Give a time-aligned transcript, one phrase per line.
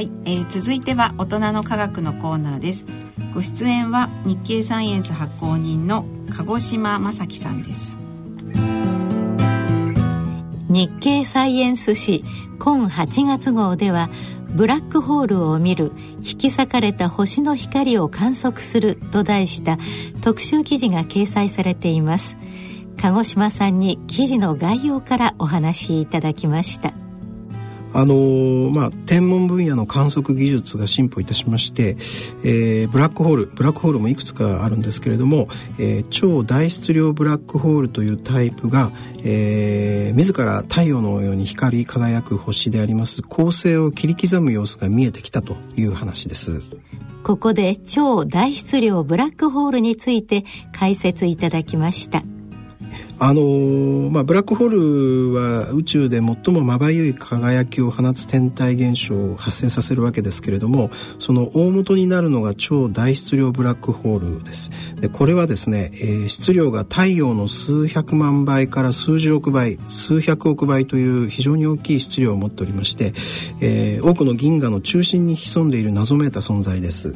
[0.00, 2.86] はい、えー、続いては大人の科学のコーナーです。
[3.34, 7.98] ご出演は日経サイエンス発行人の鹿児島正樹さんです。
[10.70, 12.24] 日経サイエンス誌
[12.58, 14.08] 今8月号では
[14.54, 15.92] ブラックホールを見る
[16.22, 19.76] 引き裂かれた星の光を観測すると題した
[20.22, 22.38] 特集記事が掲載されています。
[22.96, 26.94] 鹿児島さんに記事の概要からお話しいただきました。
[27.92, 31.96] あのまあ、天文分野の観測技術が進歩いたしまして、
[32.44, 35.48] えー、ブラックホールブラックホールもいくつかあるんですけれども、
[35.78, 38.92] えー、超大質量ブラックホールというタイプが、
[39.24, 46.62] えー、自ら太陽のように光り輝く星であります恒星を切り刻む様子が見えてきたという話です。
[47.22, 52.22] ここで超大質量ブラックホールについて解説いただきました。
[53.22, 54.68] あのー、まあ、ブラックホー
[55.30, 64.70] ルは宇宙で最もまばゆい輝きを放つ天体現象を発生させるわけですけれどもその大元になるのが超大質量ブラックホールです。
[65.02, 73.12] でこれはですね、えー、質量が太陽の数百万倍から数十億倍数百億倍という非常に大きい質量を持っておりまして、
[73.60, 77.14] えー、多くの銀河の中心に潜んでいる謎めいた存在です。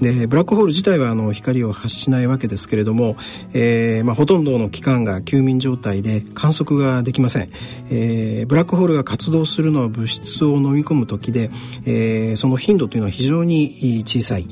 [0.00, 3.16] でブラックホール自体はあの光を発しないわけですけれども、
[3.52, 7.50] えーまあ、ほとんどの期間が休眠状態で観測ができません、
[7.90, 11.50] えー、ブラックホールが活動するのは物質を飲み込む時で、
[11.86, 14.48] えー、その頻度というのは非常に小さい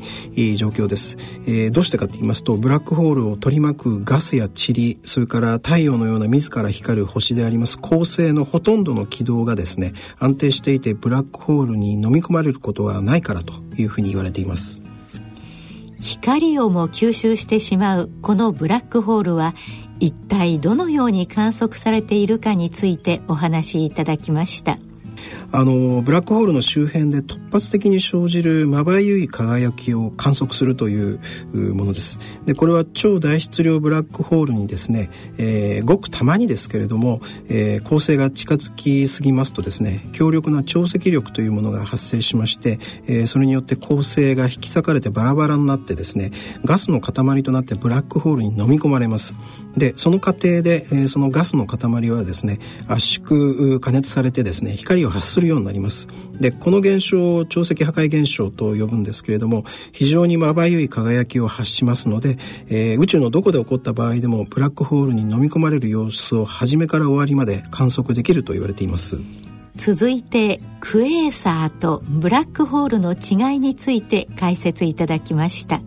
[0.56, 14.91] 状況です、えー、どうしてかと言いますとブラックホールを取り巻くガスや塵それから太陽のような自ら光る星であります恒星のほとんどの軌道がですね安定していてブラックホールに飲み込まれることはないからというふうに言われています。
[16.02, 19.54] 光をも吸収してしまうこのブラックホールは
[20.00, 24.78] 一体どのように観測されているかについてお話しいただきました。
[25.52, 31.20] あのブラックホールの周辺で突発的に生じるまばゆい輝きを観測するという
[31.52, 32.18] ものです。
[32.46, 46.30] でこれは超大質量ブラックホールにですね、えー、ごくたまにですけれども、えー、恒星が近づきすぎますとですね強力な潮汐力というものが発生しまして、えー、それによって恒星が引き裂かれてバラバラになってですね
[46.64, 49.34] ガスの塊となってブラックホールに飲み込まれます。
[49.76, 52.58] でその過程で、えー、そのガスの塊はですね
[52.88, 56.08] 圧縮加熱されてですね光を発するようになります。
[56.40, 62.38] でこの現象を潮汐破壊現象と呼ぶんですけれども非常にまばゆい輝きを発しますので、
[62.68, 69.18] えー、宇宙のどこで起こった場合でもブラックホールに飲み込まれる様子を初めから終わりまで観測できると言われています。
[69.76, 75.80] 続いてクエーサーとブラックホールの違いについて解説いただきました。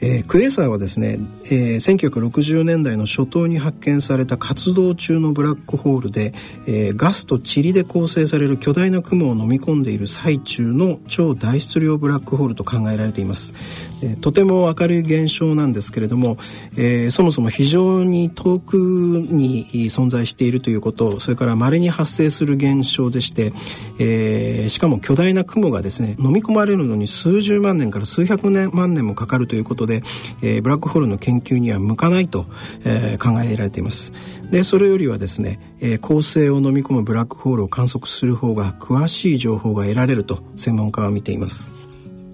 [0.00, 6.32] えー、クエーサーはですね、えー、1960年代の初頭に発見された活動中のブラックホールで、
[6.66, 13.54] えー、ガスと塵で構成される巨大な雲を飲み込んでいる最中の超大質量ブラックホールと考えられています、
[14.02, 16.38] えー、とても明るい現象なんですけれども、
[16.76, 23.52] えー、そもそも非常に遠くに存在しているということそれから稀に発生する現象でして、
[23.98, 30.02] えー、しかも巨大な雲がですね飲み込まれるのに数十万年から数百年万年もかかるということでで、
[30.40, 32.46] えー、ブラックホールの研究には向かないと、
[32.84, 34.12] えー、考えられています。
[34.50, 41.72] でそれよりはですね、えー、恒星を飲み込むブラックホールを観測する方が詳しい情報が得られると専門家は見ています。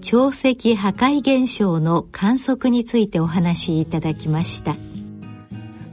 [0.01, 4.77] 潮汐破壊現象の観測についてお話しいただきました。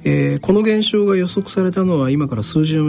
[0.05, 2.83] えー、この現象が予測されたのは今から数十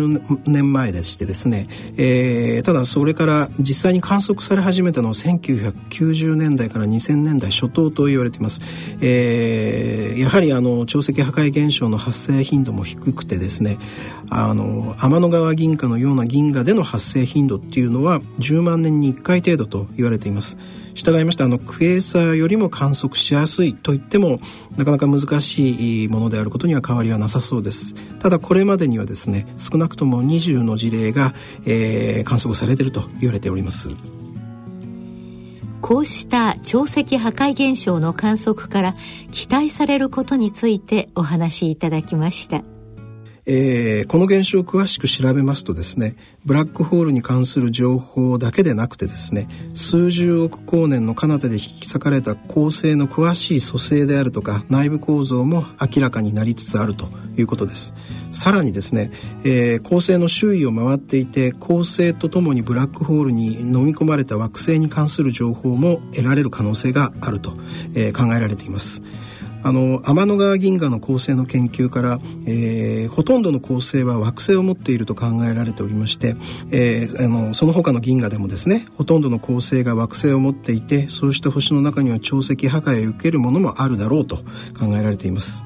[0.45, 1.67] 年前でしてですね、
[1.97, 8.61] えー、ただそれから実際に観測され始めたのは1990年代から2000年代初頭と言われています、
[9.01, 13.77] えー、やはりあの潮汐破壊現象の発生頻度も低くてですね
[14.29, 20.57] あの天の川銀河のような銀河での発生頻度っていうのは10万年に1回程度と言われています。
[20.95, 24.39] 従いましてあのクエーサーよりも観測しやすいといっても
[24.77, 27.95] なかなか難しいものであることには変わりはなさそうです。
[28.19, 31.33] ただこれまでにはですね少なくとも20の事例が、
[31.65, 33.89] えー、観測されていると言われております。
[35.81, 38.95] こうした潮汐破壊現象の観測から
[39.31, 42.74] 期待されることについてお話しいただきました。
[43.45, 46.15] えー、この現象を詳しく調べますとですね
[46.45, 57.93] ブラックホールに関する情報だけでなくてですね数十億光年の彼方で引き裂かれた恒星の詳しい組成であるとか内部構造も明らかになりつつあるということです。
[58.31, 59.11] さらにですね、
[59.43, 67.53] えー、恒星の周囲を回っていて恒星とともにブラックホールに飲み込まれた惑星に関する情報も得られる可能性があると、
[67.95, 69.01] えー、考えられています。
[69.63, 76.35] あの天の川銀河の構成の研究から、えー、ほとんどの構成は惑星を持っていると考えられておりまして、
[76.71, 84.37] えー、あのその他の銀河でもですねほとんどの構成が惑星を持っていてそうした星の中には潮汐破壊を受けるものもあるだろうと
[84.77, 85.63] 考えられています。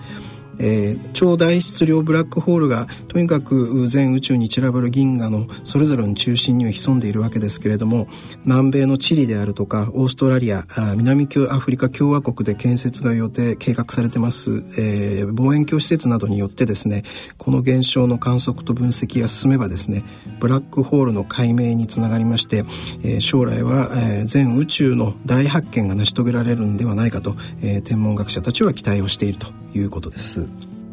[0.59, 8.07] えー、超大質量ブラックホールがとにかく全宇宙に散らばる銀河のそれぞれの中心には潜んでいるわけですけれども
[8.45, 10.65] 南米のチリであるとかオーストラリア
[10.95, 17.03] 南アフリカ共和国で建設が予定計画されてます、えー、望遠鏡施設などによってですね
[17.37, 20.03] この現象の観測と分析が進めばですね
[20.39, 22.65] ブラックホールの解明につながりまして、
[23.03, 30.48] えー、将来は、えー、全宇宙の大発見が成し遂げられるんではないかと、えー、天文学者たちは期待をしているということです。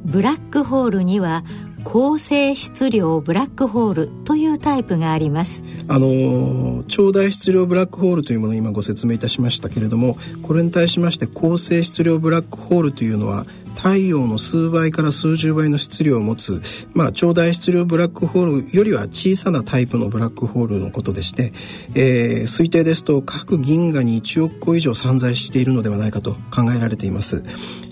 [0.06, 1.44] ブラックホールには
[1.82, 5.64] 高性質量ブラックホールというタイプがあります。
[5.88, 16.62] あの超大質量ブラックホールというものを今ご説明いたしましたけれどもこれに対しまして高性質量ブラックホールというのは太陽の数倍から数十倍の質量を持つ、
[16.94, 21.52] まあ、超大質量ブラックホールよりは小さなタイプのブラックホールのことでして、
[21.94, 27.44] えー、推定ですと各銀河に1億個以上散在しているのではないかと考えられています。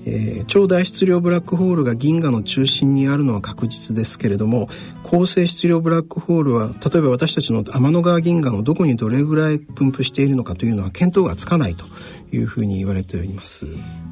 [0.07, 4.69] えー、超大質量ブラックホールが銀河の中心にあるのは確実ですけれども
[5.03, 11.87] 高性質量ブラックホールは例えば私たちの天の川銀河のどこにどれぐらい分布しているのかというのは見当がつかないと
[12.33, 13.67] いうふうに言われております。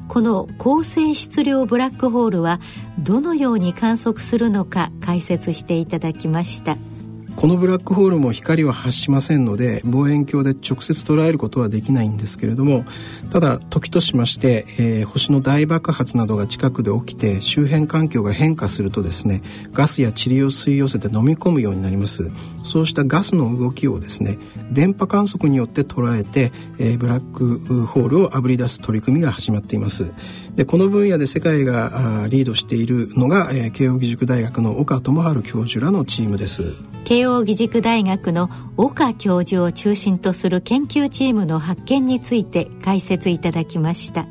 [0.07, 2.59] この高性質量ブラックホールは
[2.99, 6.77] どのように観測するのか解説していただきました。
[7.43, 12.85] このブラックホールも光は発しませんので望遠鏡で直接捉えることはできないんですけれども
[13.31, 19.41] ただ時としまして、えー、星の大爆発などが近くで起きて周辺環境が変化するとですね
[19.73, 22.31] ガスや塵を吸い寄せて飲み込むようになります。
[22.63, 24.39] そうしたガスの動きをですね
[24.71, 30.05] 電波観測によって捉えて、えー、ブラックホールをあぶり出す取り組みが始まっています。
[30.55, 36.92] でこの分野で世界がリードしているのが、えー、慶應義塾大学の岡智治教授らのチームです。
[37.03, 44.25] 慶応義塾大学の岡教授を中心とする研究チームの発見について解説いただきました。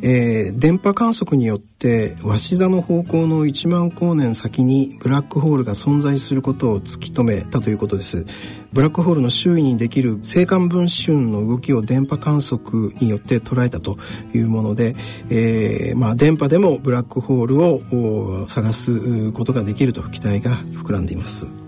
[0.00, 8.24] えー、電波観測によって鷲座の方向の1万光年先にブラックホールが存在することを突き止めたということです。
[8.72, 13.96] ブラックホールの周囲にできる星間分子雲の動きを電波観測によって捉えたと
[14.34, 14.94] いうもので、
[15.30, 21.67] えー、まあ、電波でもブラックホールを探すことができると期待が膨らんでいます。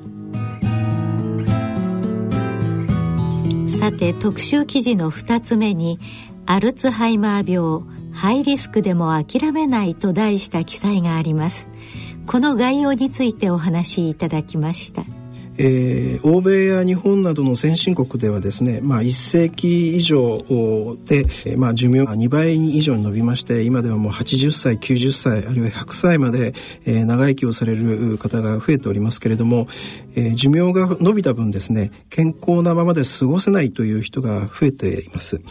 [3.81, 5.99] さて特集記事の2つ目に
[6.45, 7.83] アルツハイマー病
[8.13, 11.67] ハイリスクでも諦めないと題した記載があります。
[12.27, 15.07] この概要についてお話しいただきました。
[15.63, 20.39] えー、欧米や日本などの先進国ではですね、まあ、1世紀以上
[21.05, 21.27] で、
[21.59, 26.55] まあ、寿命が2倍以上に伸びまして今ではもう80歳90歳あるいは100歳まで、
[26.87, 29.69] えー、長生きをされる方が増えておりますけれども、
[30.17, 35.43] えー、寿命が伸びた分ですね健康なままで過ごせないという人が増えています。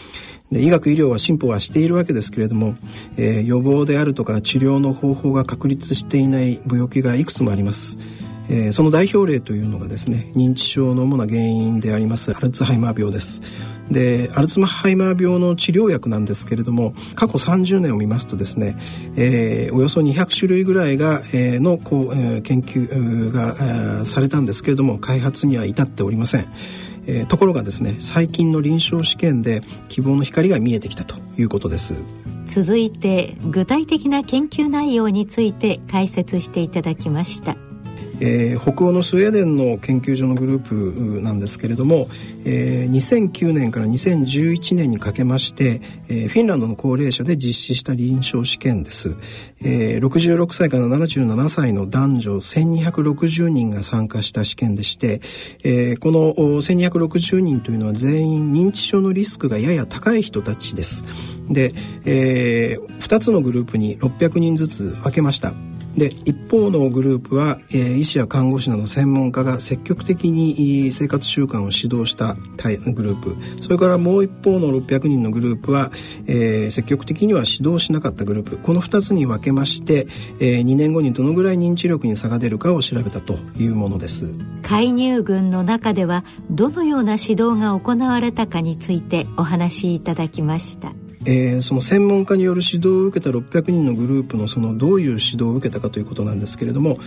[0.52, 2.76] で医学医療は進歩はしているわけですけれども、
[3.16, 8.00] えー、予防であるとか治療の方法が確立していない病気がいくつもあります。
[8.50, 13.42] えー、その代表例というのがですね認知症の主な原因でありますアルツハイマー病です。
[13.92, 18.78] でアルツハイマー病の治療薬なんですけれども過去30年を見ますとですね、
[19.16, 26.48] えー、およそ200種類ぐらいが、えー、のこう、えー、研究が、えー、されたんですけれども開発には至っておりません。
[27.08, 31.96] えー、ところがですね最近の臨床試験で希望の光が見えてきたということです。
[32.46, 37.58] 続いて具体的な研究内容について解説していただきました。
[38.20, 42.08] えー、北欧のスウェーデンの研究所のグループなんですけれども、
[42.46, 49.16] えー、2009年から2011年にかけまして、えー、フィンランドの高齢者で実施した臨床試験です、
[49.64, 55.22] えー、66歳から77歳の男女1260人が参加した試験でして、
[55.64, 61.06] えー、この1260人というのは全員認知症のリスクがやや高い人たちです。
[61.50, 61.74] で、
[62.06, 65.69] えー、2つのグループに600人ずつ分けました。
[65.98, 73.36] で一方のグループは、えー、医師や看護師など専門家が積極的に生活習慣を指導したグループ。
[73.62, 75.92] それからもう一方の600人のグループは、
[76.28, 78.58] えー、積極的には指導しなかったグループ。
[78.58, 80.08] この2つに分けまして、
[80.40, 84.32] えー、2年後にどのぐらい認知力に差が出るかを調べたというものです。
[84.62, 90.94] 介入群の中ではどのような指導が行われたかについてお話しいただきました。
[91.26, 96.98] えー、その専門家による指導を受けた600人のグループのそのどういう指導を受けたかということなんですけれども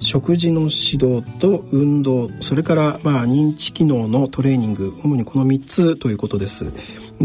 [0.00, 6.72] 食事の指導と運動それからまあ認知機能のトレーニング主にこの3つということです。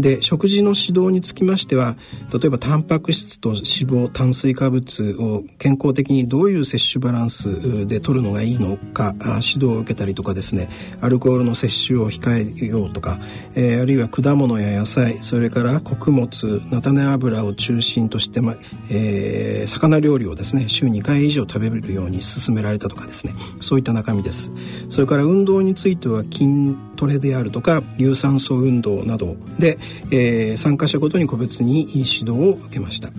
[0.00, 1.96] で食事の指導につきましては
[2.32, 3.60] 例えばタンパク質と脂
[4.06, 10.68] 肪炭水化物を健康的にどういう摂取バランスで取るのがいいのか指導を受けたりとかですね
[11.00, 13.18] アルコールの摂取を控えようとか、
[13.54, 18.56] えー、あるいは果物や野菜それから穀物菜種油を中心として、ま
[18.90, 23.34] えー、魚料理をですね週2回以上食べるように勧められたとかですね。
[23.60, 24.52] そういった中身です。
[24.88, 29.78] それから運動については筋トレであるとか有酸素運動などで、
[30.10, 33.10] えー、参加者ごとに個別に指導を受けました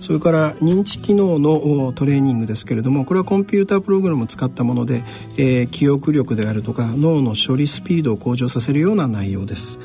[0.00, 5.02] それから認知機能のトレーニングですけれどもこれはコンピュータープログラムを使ったもので、
[5.36, 9.78] えー、記憶力であるとか脳の処理スピードを向上させるような内容です。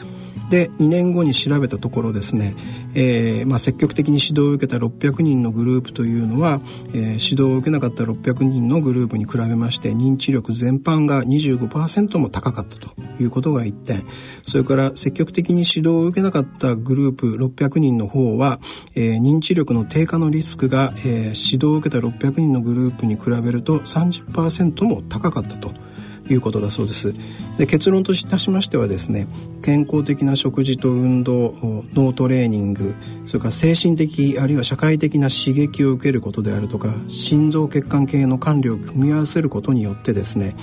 [0.52, 2.54] で2年後に調べたところですね、
[2.94, 12.90] えーまあ、積極的に指導を受けた600人のグループというのは、えー、指導を受けなかった600人のグループに比べまして認知力全般が25%も高かったと
[13.22, 14.06] いうことが1点
[14.44, 18.60] それから積極的に指導を受けなかったグループ600人の方は、
[18.94, 25.91] えー、認知力の低下のリスクが、えー、指導を受けた600人のグループに比べると30%も高かったと。
[26.34, 27.14] いうことだそうです
[27.58, 29.28] で結論といたしましてはですね
[29.62, 31.54] 健康的な食事と運動
[31.94, 32.96] 脳トレーニング
[33.26, 40.56] それから精神的あるいは社会的な刺激を受けることであるとか心臓血管系の管理を組み合わせることによってですね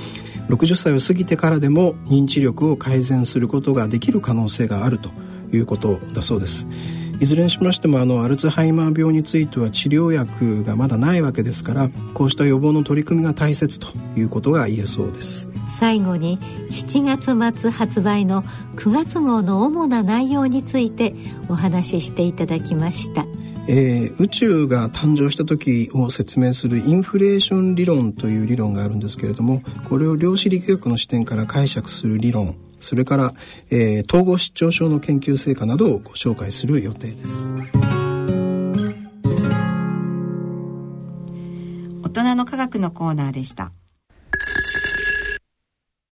[0.49, 5.11] 60歳を過ぎてからでも認知力を改善することができる可能性があると
[5.53, 6.67] いうことだそうです。
[7.21, 15.51] いずれにしましてもあのアルツハイマー病については治療薬がまだないわけですからこうした予防の取り組みが大切ということが言えそうです。
[15.69, 16.39] 最後に
[16.71, 17.05] 7
[17.37, 18.43] 月末発売の
[18.77, 21.15] 9月号の主な内容について
[21.49, 23.27] お話ししていただきました。
[23.71, 33.35] えー、宇宙が誕生した時を説明するインフレーション理論という理論があるんですけれどもこれを量子力学の視点から解釈する理論それから、
[33.71, 37.33] えー、統合失調症の研究成果などをご紹介する予定です。
[42.03, 43.73] 大人の科学のコーナーでした。